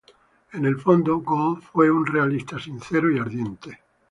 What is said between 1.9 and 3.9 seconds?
un realista sincero y ardiente.